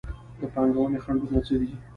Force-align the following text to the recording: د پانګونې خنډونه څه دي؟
د 0.39 0.41
پانګونې 0.53 0.99
خنډونه 1.03 1.39
څه 1.47 1.55
دي؟ 1.61 1.69